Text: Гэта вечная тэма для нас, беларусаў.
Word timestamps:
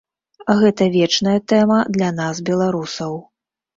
Гэта 0.61 0.87
вечная 0.95 1.37
тэма 1.53 1.79
для 1.99 2.09
нас, 2.21 2.35
беларусаў. 2.51 3.13